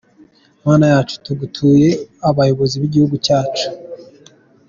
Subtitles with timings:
[0.65, 1.89] Mana yacu tugutuye
[2.29, 3.67] abayobozi b’igihugu cyacu.